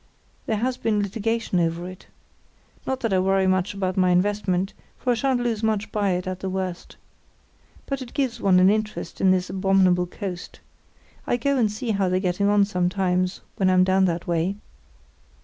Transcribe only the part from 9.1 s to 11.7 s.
in this abominable coast. I go